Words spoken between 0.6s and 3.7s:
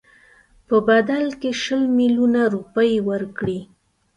په بدل کې شل میلیونه روپۍ ورکړي.